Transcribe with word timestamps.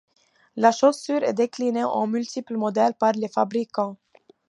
La 0.55 0.71
chaussure 0.71 1.21
est 1.23 1.33
déclinée 1.35 1.83
en 1.83 2.07
multiples 2.07 2.57
modèles 2.57 2.95
par 2.95 3.11
les 3.11 3.27
fabricants. 3.27 3.97